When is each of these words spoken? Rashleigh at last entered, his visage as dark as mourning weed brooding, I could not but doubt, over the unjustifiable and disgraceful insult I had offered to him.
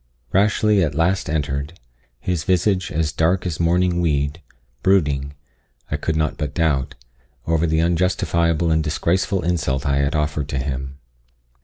Rashleigh 0.33 0.81
at 0.83 0.95
last 0.95 1.29
entered, 1.29 1.79
his 2.19 2.43
visage 2.43 2.91
as 2.91 3.11
dark 3.11 3.45
as 3.45 3.59
mourning 3.59 4.01
weed 4.01 4.41
brooding, 4.81 5.35
I 5.91 5.97
could 5.97 6.15
not 6.15 6.37
but 6.37 6.55
doubt, 6.55 6.95
over 7.45 7.67
the 7.67 7.81
unjustifiable 7.81 8.71
and 8.71 8.83
disgraceful 8.83 9.43
insult 9.43 9.85
I 9.85 9.97
had 9.97 10.15
offered 10.15 10.49
to 10.49 10.57
him. 10.57 10.97